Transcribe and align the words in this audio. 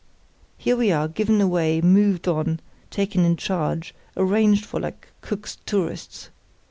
"Here 0.57 0.75
we 0.75 0.91
are, 0.91 1.07
given 1.07 1.39
away, 1.41 1.79
moved 1.79 2.27
on, 2.27 2.59
taken 2.89 3.23
in 3.23 3.37
charge, 3.37 3.93
arranged 4.17 4.65
for 4.65 4.79
like 4.79 5.09
Cook's 5.21 5.57
tourists. 5.67 6.31